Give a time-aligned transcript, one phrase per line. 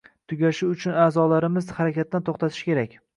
[0.31, 2.97] Tugashi uchun a’zolarimiz harakatdan to‘xtashi kerak.